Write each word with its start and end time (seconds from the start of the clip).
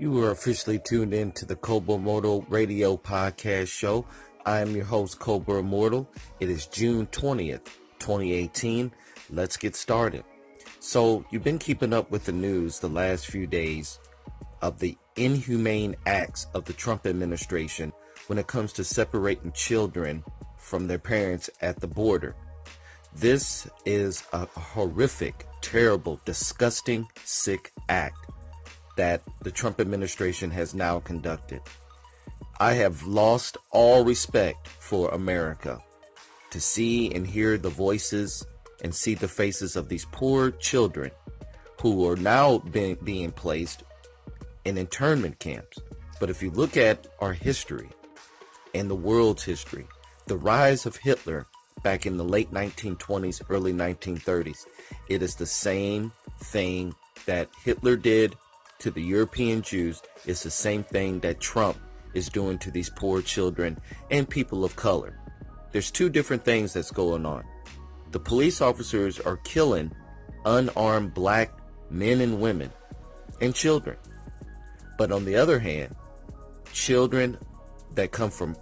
You 0.00 0.18
are 0.24 0.30
officially 0.30 0.78
tuned 0.78 1.12
in 1.12 1.30
to 1.32 1.44
the 1.44 1.56
Cobra 1.56 1.96
Immortal 1.96 2.46
Radio 2.48 2.96
Podcast 2.96 3.68
Show. 3.68 4.06
I 4.46 4.60
am 4.60 4.74
your 4.74 4.86
host, 4.86 5.18
Cobra 5.18 5.58
Immortal. 5.58 6.08
It 6.40 6.48
is 6.48 6.64
June 6.64 7.06
20th, 7.08 7.66
2018. 7.98 8.92
Let's 9.28 9.58
get 9.58 9.76
started. 9.76 10.24
So, 10.78 11.26
you've 11.30 11.44
been 11.44 11.58
keeping 11.58 11.92
up 11.92 12.10
with 12.10 12.24
the 12.24 12.32
news 12.32 12.78
the 12.78 12.88
last 12.88 13.26
few 13.26 13.46
days 13.46 13.98
of 14.62 14.78
the 14.78 14.96
inhumane 15.16 15.96
acts 16.06 16.46
of 16.54 16.64
the 16.64 16.72
Trump 16.72 17.06
administration 17.06 17.92
when 18.28 18.38
it 18.38 18.46
comes 18.46 18.72
to 18.72 18.84
separating 18.84 19.52
children 19.52 20.24
from 20.56 20.86
their 20.86 20.98
parents 20.98 21.50
at 21.60 21.78
the 21.78 21.86
border. 21.86 22.34
This 23.14 23.68
is 23.84 24.24
a 24.32 24.46
horrific, 24.46 25.46
terrible, 25.60 26.22
disgusting, 26.24 27.06
sick 27.22 27.70
act 27.90 28.29
that 28.96 29.22
the 29.42 29.50
Trump 29.50 29.80
administration 29.80 30.50
has 30.50 30.74
now 30.74 31.00
conducted. 31.00 31.60
I 32.58 32.74
have 32.74 33.06
lost 33.06 33.56
all 33.70 34.04
respect 34.04 34.68
for 34.68 35.08
America 35.10 35.80
to 36.50 36.60
see 36.60 37.10
and 37.14 37.26
hear 37.26 37.56
the 37.56 37.70
voices 37.70 38.46
and 38.82 38.94
see 38.94 39.14
the 39.14 39.28
faces 39.28 39.76
of 39.76 39.88
these 39.88 40.04
poor 40.06 40.50
children 40.50 41.10
who 41.80 42.06
are 42.08 42.16
now 42.16 42.58
being, 42.58 42.96
being 43.02 43.30
placed 43.30 43.84
in 44.64 44.76
internment 44.76 45.38
camps. 45.38 45.78
But 46.18 46.28
if 46.28 46.42
you 46.42 46.50
look 46.50 46.76
at 46.76 47.06
our 47.20 47.32
history 47.32 47.88
and 48.74 48.90
the 48.90 48.94
world's 48.94 49.44
history, 49.44 49.86
the 50.26 50.36
rise 50.36 50.84
of 50.84 50.96
Hitler 50.96 51.46
back 51.82 52.04
in 52.04 52.18
the 52.18 52.24
late 52.24 52.52
1920s, 52.52 53.42
early 53.48 53.72
1930s, 53.72 54.66
it 55.08 55.22
is 55.22 55.34
the 55.34 55.46
same 55.46 56.12
thing 56.40 56.94
that 57.24 57.48
Hitler 57.64 57.96
did 57.96 58.36
to 58.80 58.90
the 58.90 59.02
European 59.02 59.62
Jews 59.62 60.02
is 60.26 60.42
the 60.42 60.50
same 60.50 60.82
thing 60.82 61.20
that 61.20 61.40
Trump 61.40 61.78
is 62.14 62.28
doing 62.28 62.58
to 62.58 62.70
these 62.70 62.90
poor 62.90 63.22
children 63.22 63.78
and 64.10 64.28
people 64.28 64.64
of 64.64 64.76
color. 64.76 65.18
There's 65.72 65.90
two 65.90 66.08
different 66.08 66.44
things 66.44 66.72
that's 66.72 66.90
going 66.90 67.24
on. 67.24 67.44
The 68.10 68.18
police 68.18 68.60
officers 68.60 69.20
are 69.20 69.36
killing 69.38 69.92
unarmed 70.44 71.14
black 71.14 71.52
men 71.90 72.20
and 72.20 72.40
women 72.40 72.70
and 73.40 73.54
children. 73.54 73.96
But 74.98 75.12
on 75.12 75.24
the 75.24 75.36
other 75.36 75.58
hand, 75.58 75.94
children 76.72 77.38
that 77.94 78.10
come 78.10 78.30
from 78.30 78.56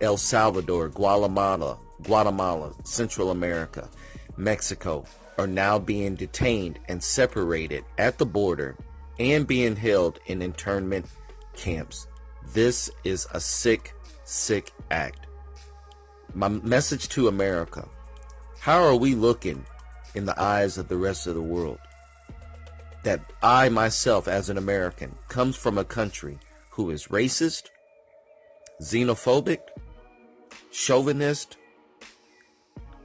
El 0.00 0.16
Salvador, 0.16 0.88
Guatemala, 0.88 1.78
Guatemala, 2.02 2.72
Central 2.84 3.30
America, 3.30 3.88
Mexico 4.36 5.04
are 5.38 5.46
now 5.46 5.78
being 5.78 6.14
detained 6.14 6.78
and 6.88 7.02
separated 7.02 7.84
at 7.98 8.18
the 8.18 8.26
border 8.26 8.76
and 9.18 9.46
being 9.46 9.76
held 9.76 10.20
in 10.26 10.42
internment 10.42 11.06
camps. 11.56 12.06
This 12.52 12.90
is 13.04 13.26
a 13.32 13.40
sick, 13.40 13.94
sick 14.24 14.72
act. 14.90 15.26
My 16.34 16.48
message 16.48 17.08
to 17.10 17.28
America 17.28 17.88
how 18.60 18.82
are 18.82 18.96
we 18.96 19.14
looking 19.14 19.64
in 20.14 20.26
the 20.26 20.38
eyes 20.38 20.78
of 20.78 20.88
the 20.88 20.96
rest 20.96 21.26
of 21.26 21.34
the 21.34 21.40
world? 21.40 21.78
That 23.04 23.20
I 23.42 23.68
myself, 23.68 24.26
as 24.26 24.50
an 24.50 24.58
American, 24.58 25.14
comes 25.28 25.56
from 25.56 25.78
a 25.78 25.84
country 25.84 26.38
who 26.70 26.90
is 26.90 27.06
racist, 27.06 27.68
xenophobic, 28.82 29.60
chauvinist, 30.72 31.56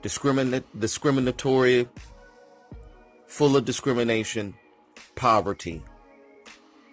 discriminatory, 0.02 1.88
full 3.28 3.56
of 3.56 3.64
discrimination, 3.64 4.56
poverty, 5.16 5.84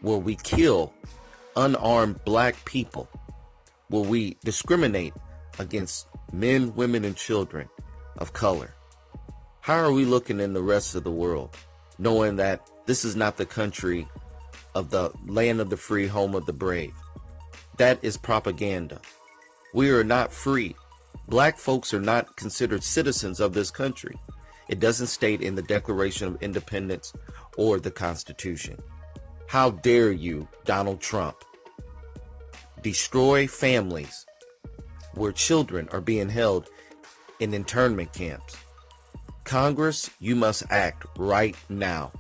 where 0.01 0.19
we 0.19 0.37
kill 0.37 0.93
unarmed 1.57 2.25
black 2.25 2.65
people, 2.65 3.09
where 3.89 4.03
we 4.03 4.37
discriminate 4.45 5.13
against 5.59 6.07
men, 6.33 6.75
women, 6.75 7.05
and 7.05 7.17
children 7.17 7.69
of 8.19 8.33
color. 8.33 8.75
How 9.61 9.77
are 9.77 9.93
we 9.93 10.05
looking 10.05 10.41
in 10.41 10.53
the 10.53 10.63
rest 10.63 10.95
of 10.95 11.05
the 11.05 11.11
world, 11.11 11.57
knowing 11.99 12.37
that 12.37 12.69
this 12.87 13.05
is 13.05 13.15
not 13.15 13.37
the 13.37 13.47
country 13.47 14.09
of 14.75 14.91
the 14.91 15.13
land 15.27 15.61
of 15.61 15.71
the 15.71 15.77
free, 15.77 16.07
home 16.07 16.35
of 16.35 16.47
the 16.47 16.53
brave? 16.53 16.95
That 17.77 17.99
is 18.03 18.17
propaganda. 18.17 19.01
We 19.75 19.91
are 19.91 20.05
not 20.05 20.33
free. 20.33 20.77
Black 21.29 21.59
folks 21.59 21.95
are 21.95 22.01
not 22.01 22.37
considered 22.37 22.83
citizens 22.83 23.39
of 23.39 23.53
this 23.53 23.71
country. 23.71 24.17
It 24.69 24.81
doesn't 24.81 25.09
state 25.09 25.43
in 25.43 25.55
the 25.55 25.63
Declaration 25.63 26.29
of 26.29 26.43
Independence 26.43 27.13
or 27.57 27.81
the 27.81 27.91
Constitution. 27.91 28.79
How 29.51 29.71
dare 29.71 30.13
you, 30.13 30.47
Donald 30.65 31.01
Trump, 31.01 31.35
destroy 32.83 33.49
families 33.49 34.25
where 35.15 35.33
children 35.33 35.89
are 35.91 36.01
being 36.01 36.29
held 36.29 36.69
in 37.41 37.53
internment 37.53 38.13
camps? 38.13 38.57
Congress, 39.43 40.09
you 40.21 40.37
must 40.37 40.63
act 40.71 41.05
right 41.19 41.57
now. 41.69 42.13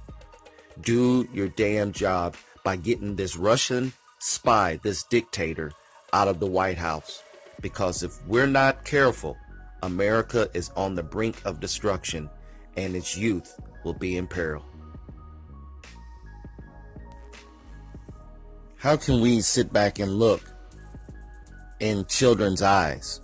Do 0.80 1.28
your 1.32 1.46
damn 1.46 1.92
job 1.92 2.34
by 2.64 2.74
getting 2.74 3.14
this 3.14 3.36
Russian 3.36 3.92
spy, 4.18 4.80
this 4.82 5.04
dictator, 5.04 5.70
out 6.12 6.26
of 6.26 6.40
the 6.40 6.48
White 6.48 6.78
House. 6.78 7.22
Because 7.60 8.02
if 8.02 8.20
we're 8.26 8.48
not 8.48 8.84
careful, 8.84 9.36
America 9.84 10.50
is 10.52 10.70
on 10.74 10.96
the 10.96 11.04
brink 11.04 11.40
of 11.44 11.60
destruction 11.60 12.28
and 12.76 12.96
its 12.96 13.16
youth 13.16 13.54
will 13.84 13.94
be 13.94 14.16
in 14.16 14.26
peril. 14.26 14.64
How 18.80 18.96
can 18.96 19.20
we 19.20 19.42
sit 19.42 19.74
back 19.74 19.98
and 19.98 20.18
look 20.18 20.40
in 21.80 22.06
children's 22.06 22.62
eyes 22.62 23.20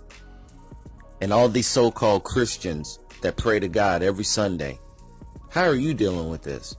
and 1.19 1.33
all 1.33 1.49
these 1.49 1.65
so 1.65 1.89
called 1.89 2.23
Christians 2.23 2.99
that 3.23 3.37
pray 3.37 3.59
to 3.59 3.67
God 3.67 4.03
every 4.03 4.23
Sunday? 4.23 4.77
How 5.49 5.63
are 5.63 5.73
you 5.73 5.95
dealing 5.95 6.29
with 6.29 6.43
this? 6.43 6.75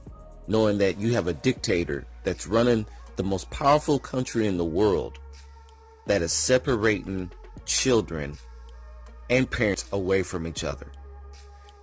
Knowing 0.46 0.78
that 0.78 0.96
you 0.96 1.12
have 1.14 1.26
a 1.26 1.32
dictator 1.32 2.06
that's 2.22 2.46
running 2.46 2.86
the 3.16 3.24
most 3.24 3.50
powerful 3.50 3.98
country 3.98 4.46
in 4.46 4.56
the 4.56 4.64
world 4.64 5.18
that 6.06 6.22
is 6.22 6.32
separating 6.32 7.32
children 7.66 8.38
and 9.28 9.50
parents 9.50 9.86
away 9.90 10.22
from 10.22 10.46
each 10.46 10.62
other. 10.62 10.86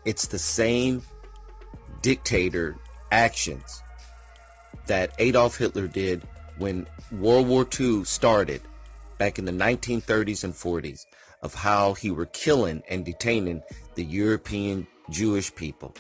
It's 0.06 0.28
the 0.28 0.40
same 0.40 1.02
dictator 2.02 2.78
actions 3.12 3.84
that 4.88 5.12
Adolf 5.20 5.58
Hitler 5.58 5.90
did 5.90 6.26
when 6.58 6.88
World 7.12 7.48
War 7.48 7.68
II 7.80 8.04
started 8.06 8.62
back 9.18 9.40
in 9.40 9.46
the 9.46 9.52
1930s 9.52 10.44
and 10.44 10.54
40s 10.54 11.06
of 11.42 11.54
how 11.54 11.94
he 11.94 12.12
were 12.12 12.26
killing 12.28 12.82
and 12.90 13.06
detaining 13.06 13.62
the 13.96 14.04
European 14.04 14.88
Jewish 15.10 15.54
people. 15.54 15.94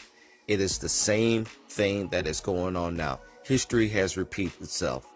It 0.47 0.59
is 0.59 0.77
the 0.77 0.89
same 0.89 1.45
thing 1.69 2.09
that 2.09 2.27
is 2.27 2.39
going 2.39 2.75
on 2.75 2.95
now. 2.95 3.19
History 3.43 3.87
has 3.89 4.17
repeated 4.17 4.61
itself. 4.61 5.11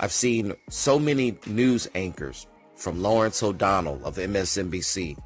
I've 0.00 0.12
seen 0.12 0.54
so 0.70 0.98
many 0.98 1.38
news 1.46 1.88
anchors 1.94 2.46
from 2.74 3.02
Lawrence 3.02 3.42
O'Donnell 3.42 4.00
of 4.04 4.16
MSNBC, 4.16 5.16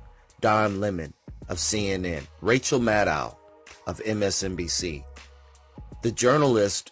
Don 0.40 0.80
Lemon 0.80 1.14
of 1.48 1.58
CNN, 1.58 2.26
Rachel 2.40 2.80
Maddow 2.80 3.36
of 3.86 4.00
MSNBC. 4.00 5.04
The 6.02 6.12
journalists 6.12 6.90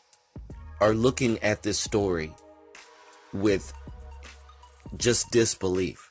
are 0.84 0.92
looking 0.92 1.38
at 1.38 1.62
this 1.62 1.78
story 1.78 2.30
with 3.32 3.72
just 4.98 5.30
disbelief. 5.30 6.10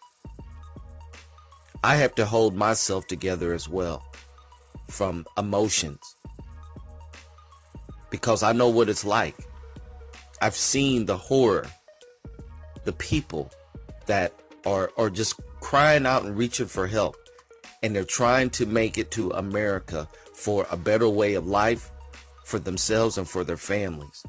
I 1.84 1.98
have 1.98 2.16
to 2.16 2.26
hold 2.26 2.56
myself 2.56 3.06
together 3.06 3.54
as 3.54 3.70
well 3.70 4.04
from 4.90 5.28
emotions 5.38 6.16
because 8.10 8.42
I 8.42 8.54
know 8.54 8.68
what 8.68 8.90
it's 8.90 9.06
like. 9.06 9.36
I've 10.42 10.56
seen 10.56 11.06
the 11.06 11.18
horror, 11.18 11.68
the 12.84 12.94
people 12.94 13.52
that 14.08 14.34
are, 14.66 14.92
are 14.98 15.12
just 15.12 15.40
crying 15.60 16.08
out 16.08 16.26
and 16.26 16.36
reaching 16.36 16.66
for 16.66 16.88
help, 16.88 17.16
and 17.84 17.96
they're 17.96 18.04
trying 18.04 18.50
to 18.52 18.66
make 18.66 18.98
it 18.98 19.12
to 19.12 19.30
America 19.34 20.08
for 20.34 20.66
a 20.72 20.78
better 20.78 21.08
way 21.08 21.36
of 21.36 21.46
life 21.46 21.92
for 22.44 22.58
themselves 22.58 23.19
and 23.19 23.30
for 23.30 23.44
their 23.44 23.56
families. 23.56 24.24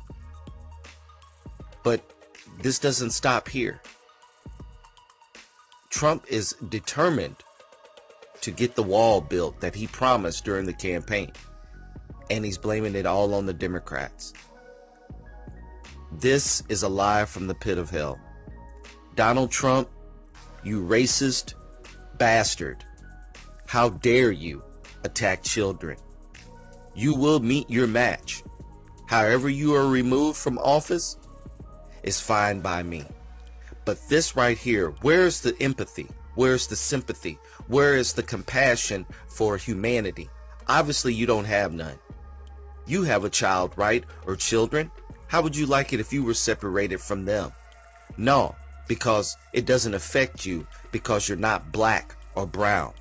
But 1.84 2.02
this 2.60 2.80
doesn't 2.80 3.10
stop 3.10 3.48
here. 3.48 3.80
Trump 5.90 6.24
is 6.28 6.56
determined 6.68 7.36
to 8.40 8.50
get 8.50 8.74
the 8.74 8.82
wall 8.82 9.20
built 9.20 9.60
that 9.60 9.76
he 9.76 9.86
promised 9.86 10.44
during 10.44 10.66
the 10.66 10.72
campaign. 10.72 11.30
And 12.30 12.44
he's 12.44 12.58
blaming 12.58 12.96
it 12.96 13.06
all 13.06 13.32
on 13.34 13.46
the 13.46 13.54
Democrats. 13.54 14.32
This 16.10 16.62
is 16.68 16.82
a 16.82 16.88
lie 16.88 17.24
from 17.26 17.46
the 17.46 17.54
pit 17.54 17.78
of 17.78 17.90
hell. 17.90 18.18
Donald 19.14 19.50
Trump, 19.50 19.88
you 20.64 20.82
racist 20.82 21.54
bastard. 22.18 22.84
How 23.66 23.90
dare 23.90 24.32
you 24.32 24.62
attack 25.04 25.42
children? 25.42 25.96
You 26.94 27.14
will 27.14 27.40
meet 27.40 27.68
your 27.68 27.86
match. 27.86 28.42
However, 29.06 29.48
you 29.48 29.74
are 29.74 29.88
removed 29.88 30.38
from 30.38 30.58
office, 30.58 31.16
is 32.04 32.20
fine 32.20 32.60
by 32.60 32.82
me. 32.82 33.04
But 33.84 34.08
this 34.08 34.36
right 34.36 34.56
here, 34.56 34.94
where's 35.02 35.40
the 35.40 35.60
empathy? 35.60 36.06
Where's 36.36 36.66
the 36.66 36.76
sympathy? 36.76 37.38
Where 37.66 37.96
is 37.96 38.12
the 38.12 38.22
compassion 38.22 39.06
for 39.26 39.56
humanity? 39.56 40.28
Obviously, 40.68 41.12
you 41.12 41.26
don't 41.26 41.44
have 41.44 41.72
none. 41.72 41.98
You 42.86 43.02
have 43.02 43.24
a 43.24 43.30
child, 43.30 43.72
right? 43.76 44.04
Or 44.26 44.36
children? 44.36 44.90
How 45.26 45.42
would 45.42 45.56
you 45.56 45.66
like 45.66 45.92
it 45.92 46.00
if 46.00 46.12
you 46.12 46.22
were 46.22 46.34
separated 46.34 47.00
from 47.00 47.24
them? 47.24 47.52
No, 48.16 48.54
because 48.86 49.36
it 49.52 49.66
doesn't 49.66 49.94
affect 49.94 50.46
you 50.46 50.66
because 50.92 51.28
you're 51.28 51.38
not 51.38 51.72
black 51.72 52.16
or 52.34 52.46
brown. 52.46 52.92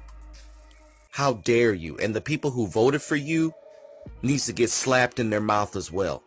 How 1.11 1.33
dare 1.33 1.73
you? 1.73 1.97
And 1.97 2.15
the 2.15 2.21
people 2.21 2.51
who 2.51 2.67
voted 2.67 3.01
for 3.01 3.15
you 3.15 3.53
needs 4.21 4.45
to 4.47 4.53
get 4.53 4.69
slapped 4.69 5.19
in 5.19 5.29
their 5.29 5.41
mouth 5.41 5.75
as 5.75 5.91
well. 5.91 6.23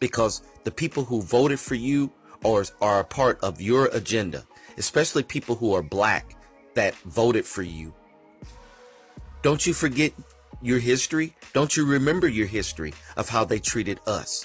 Because 0.00 0.42
the 0.64 0.70
people 0.70 1.04
who 1.04 1.22
voted 1.22 1.60
for 1.60 1.74
you 1.74 2.10
are, 2.44 2.64
are 2.80 3.00
a 3.00 3.04
part 3.04 3.38
of 3.42 3.60
your 3.60 3.86
agenda, 3.86 4.44
especially 4.76 5.22
people 5.22 5.54
who 5.54 5.74
are 5.74 5.82
black 5.82 6.36
that 6.74 6.94
voted 6.96 7.46
for 7.46 7.62
you. 7.62 7.94
Don't 9.42 9.66
you 9.66 9.74
forget 9.74 10.12
your 10.62 10.78
history? 10.78 11.34
Don't 11.52 11.76
you 11.76 11.84
remember 11.84 12.26
your 12.26 12.46
history 12.46 12.94
of 13.16 13.28
how 13.28 13.44
they 13.44 13.58
treated 13.58 14.00
us? 14.06 14.44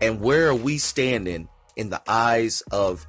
And 0.00 0.20
where 0.20 0.48
are 0.48 0.54
we 0.54 0.78
standing 0.78 1.48
in 1.76 1.90
the 1.90 2.02
eyes 2.08 2.62
of 2.72 3.06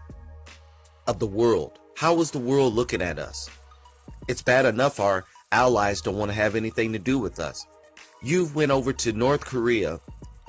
of 1.08 1.20
the 1.20 1.28
world? 1.28 1.80
How 1.96 2.20
is 2.20 2.32
the 2.32 2.40
world 2.40 2.74
looking 2.74 3.02
at 3.02 3.18
us? 3.18 3.50
It's 4.28 4.42
bad 4.42 4.66
enough 4.66 5.00
our 5.00 5.26
allies 5.52 6.02
don't 6.02 6.18
want 6.18 6.30
to 6.30 6.36
have 6.36 6.56
anything 6.56 6.94
to 6.94 7.00
do 7.00 7.18
with 7.18 7.40
us. 7.40 7.66
You've 8.22 8.56
went 8.56 8.72
over 8.72 8.94
to 8.94 9.14
North 9.14 9.46
Korea 9.46 10.00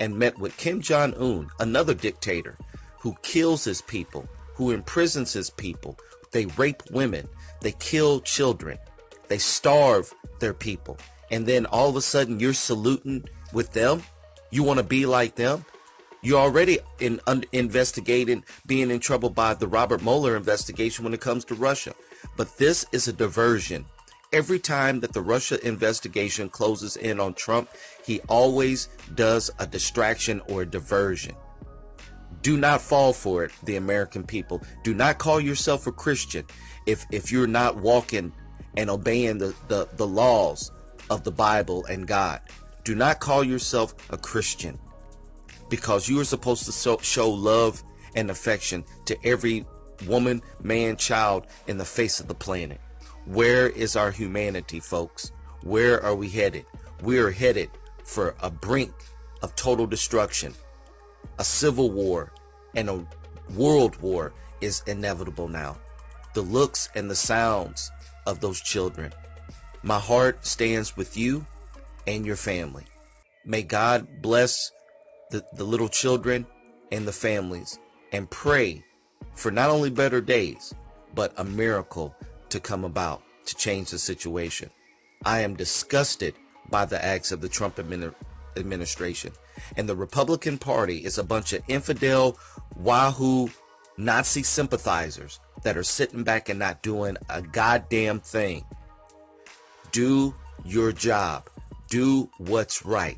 and 0.01 0.17
met 0.17 0.37
with 0.39 0.57
Kim 0.57 0.81
Jong 0.81 1.13
Un, 1.13 1.47
another 1.59 1.93
dictator 1.93 2.57
who 2.99 3.15
kills 3.21 3.63
his 3.63 3.83
people, 3.83 4.27
who 4.55 4.71
imprisons 4.71 5.31
his 5.31 5.51
people. 5.51 5.95
They 6.31 6.47
rape 6.47 6.81
women, 6.89 7.29
they 7.61 7.73
kill 7.73 8.19
children, 8.21 8.79
they 9.27 9.37
starve 9.37 10.11
their 10.39 10.55
people. 10.55 10.97
And 11.29 11.45
then 11.45 11.67
all 11.67 11.87
of 11.87 11.95
a 11.95 12.01
sudden 12.01 12.39
you're 12.39 12.53
saluting 12.53 13.25
with 13.53 13.73
them? 13.73 14.01
You 14.49 14.63
want 14.63 14.79
to 14.79 14.83
be 14.83 15.05
like 15.05 15.35
them? 15.35 15.65
You're 16.23 16.39
already 16.39 16.79
in 16.99 17.21
un, 17.27 17.43
investigating 17.51 18.43
being 18.65 18.89
in 18.89 18.99
trouble 18.99 19.29
by 19.29 19.53
the 19.53 19.67
Robert 19.67 20.01
Mueller 20.01 20.35
investigation 20.35 21.03
when 21.03 21.13
it 21.13 21.21
comes 21.21 21.45
to 21.45 21.55
Russia. 21.55 21.93
But 22.37 22.57
this 22.57 22.87
is 22.91 23.07
a 23.07 23.13
diversion. 23.13 23.85
Every 24.33 24.59
time 24.59 25.01
that 25.01 25.11
the 25.11 25.21
Russia 25.21 25.65
investigation 25.67 26.47
closes 26.47 26.95
in 26.95 27.19
on 27.19 27.33
Trump, 27.33 27.69
he 28.05 28.21
always 28.29 28.87
does 29.13 29.51
a 29.59 29.67
distraction 29.67 30.41
or 30.47 30.61
a 30.61 30.65
diversion. 30.65 31.35
Do 32.41 32.55
not 32.55 32.81
fall 32.81 33.11
for 33.11 33.43
it, 33.43 33.51
the 33.63 33.75
American 33.75 34.23
people. 34.23 34.61
Do 34.83 34.93
not 34.93 35.17
call 35.17 35.41
yourself 35.41 35.85
a 35.85 35.91
Christian 35.91 36.45
if 36.87 37.05
if 37.11 37.29
you're 37.29 37.45
not 37.45 37.75
walking 37.75 38.31
and 38.77 38.89
obeying 38.89 39.37
the, 39.37 39.53
the, 39.67 39.89
the 39.97 40.07
laws 40.07 40.71
of 41.09 41.25
the 41.25 41.31
Bible 41.31 41.83
and 41.85 42.07
God. 42.07 42.39
Do 42.85 42.95
not 42.95 43.19
call 43.19 43.43
yourself 43.43 43.93
a 44.11 44.17
Christian 44.17 44.79
because 45.69 46.07
you 46.07 46.19
are 46.21 46.25
supposed 46.25 46.65
to 46.65 46.97
show 47.03 47.29
love 47.29 47.83
and 48.15 48.31
affection 48.31 48.85
to 49.05 49.17
every 49.25 49.65
woman, 50.07 50.41
man, 50.63 50.95
child 50.95 51.47
in 51.67 51.77
the 51.77 51.85
face 51.85 52.21
of 52.21 52.27
the 52.27 52.33
planet. 52.33 52.79
Where 53.25 53.67
is 53.67 53.95
our 53.95 54.11
humanity, 54.11 54.79
folks? 54.79 55.31
Where 55.63 56.03
are 56.03 56.15
we 56.15 56.29
headed? 56.29 56.65
We 57.01 57.19
are 57.19 57.31
headed 57.31 57.69
for 58.03 58.35
a 58.41 58.49
brink 58.49 58.93
of 59.41 59.55
total 59.55 59.85
destruction. 59.85 60.53
A 61.37 61.43
civil 61.43 61.91
war 61.91 62.31
and 62.75 62.89
a 62.89 63.05
world 63.55 63.95
war 64.01 64.33
is 64.59 64.83
inevitable 64.87 65.47
now. 65.47 65.77
The 66.33 66.41
looks 66.41 66.89
and 66.95 67.09
the 67.09 67.15
sounds 67.15 67.91
of 68.25 68.39
those 68.39 68.59
children. 68.61 69.13
My 69.83 69.99
heart 69.99 70.45
stands 70.45 70.97
with 70.97 71.17
you 71.17 71.45
and 72.07 72.25
your 72.25 72.35
family. 72.35 72.85
May 73.45 73.63
God 73.63 74.21
bless 74.21 74.71
the, 75.29 75.43
the 75.53 75.63
little 75.63 75.89
children 75.89 76.45
and 76.91 77.07
the 77.07 77.13
families 77.13 77.79
and 78.11 78.29
pray 78.29 78.83
for 79.35 79.51
not 79.51 79.69
only 79.69 79.89
better 79.89 80.21
days, 80.21 80.73
but 81.13 81.33
a 81.37 81.43
miracle 81.43 82.15
to 82.51 82.59
come 82.59 82.83
about 82.83 83.23
to 83.45 83.55
change 83.55 83.91
the 83.91 83.99
situation. 83.99 84.69
I 85.25 85.41
am 85.41 85.55
disgusted 85.55 86.35
by 86.69 86.85
the 86.85 87.03
acts 87.03 87.31
of 87.31 87.41
the 87.41 87.49
Trump 87.49 87.75
admin 87.77 88.13
administration. 88.55 89.33
And 89.77 89.87
the 89.87 89.95
Republican 89.95 90.57
Party 90.57 90.99
is 90.99 91.17
a 91.17 91.23
bunch 91.23 91.53
of 91.53 91.63
infidel, 91.67 92.37
wahoo, 92.75 93.49
Nazi 93.97 94.41
sympathizers 94.43 95.39
that 95.63 95.77
are 95.77 95.83
sitting 95.83 96.23
back 96.23 96.49
and 96.49 96.57
not 96.57 96.81
doing 96.81 97.17
a 97.29 97.41
goddamn 97.41 98.19
thing. 98.19 98.65
Do 99.91 100.33
your 100.63 100.91
job. 100.91 101.49
Do 101.89 102.29
what's 102.37 102.85
right. 102.85 103.17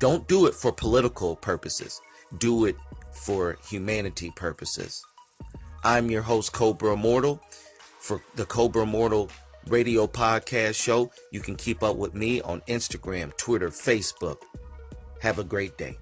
Don't 0.00 0.26
do 0.26 0.46
it 0.46 0.54
for 0.54 0.72
political 0.72 1.36
purposes. 1.36 2.00
Do 2.38 2.64
it 2.64 2.76
for 3.12 3.58
humanity 3.68 4.32
purposes. 4.34 5.04
I'm 5.84 6.10
your 6.10 6.22
host, 6.22 6.52
Cobra 6.52 6.94
Immortal. 6.94 7.40
For 8.04 8.20
the 8.34 8.44
Cobra 8.44 8.82
Immortal 8.82 9.30
radio 9.66 10.06
podcast 10.06 10.74
show, 10.74 11.10
you 11.30 11.40
can 11.40 11.56
keep 11.56 11.82
up 11.82 11.96
with 11.96 12.12
me 12.12 12.42
on 12.42 12.60
Instagram, 12.68 13.34
Twitter, 13.38 13.70
Facebook. 13.70 14.42
Have 15.22 15.38
a 15.38 15.42
great 15.42 15.78
day. 15.78 15.96